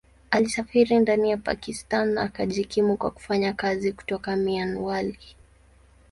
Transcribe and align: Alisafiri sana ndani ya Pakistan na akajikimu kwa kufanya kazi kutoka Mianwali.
Alisafiri 0.31 0.87
sana 0.89 1.01
ndani 1.01 1.31
ya 1.31 1.37
Pakistan 1.37 2.09
na 2.13 2.21
akajikimu 2.21 2.97
kwa 2.97 3.11
kufanya 3.11 3.53
kazi 3.53 3.93
kutoka 3.93 4.35
Mianwali. 4.35 5.19